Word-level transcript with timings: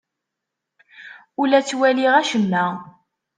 Ur 1.39 1.45
la 1.47 1.59
ttwaliɣ 1.63 2.13
acemma. 2.21 2.65